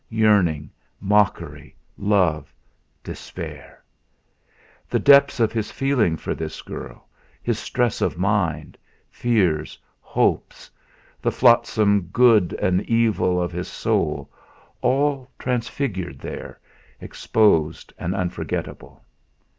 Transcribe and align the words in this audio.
Yearning, 0.09 0.71
mockery, 0.99 1.75
love, 1.95 2.51
despair! 3.03 3.83
The 4.89 4.97
depth 4.97 5.39
of 5.39 5.51
his 5.53 5.69
feeling 5.69 6.17
for 6.17 6.33
this 6.33 6.63
girl, 6.63 7.07
his 7.43 7.59
stress 7.59 8.01
of 8.01 8.17
mind, 8.17 8.79
fears, 9.11 9.77
hopes; 9.99 10.71
the 11.21 11.31
flotsam 11.31 12.09
good 12.11 12.53
and 12.59 12.81
evil 12.89 13.39
of 13.39 13.51
his 13.51 13.67
soul, 13.67 14.31
all 14.81 15.29
transfigured 15.37 16.17
there, 16.17 16.59
exposed 16.99 17.93
and 17.99 18.15
unforgettable. 18.15 19.05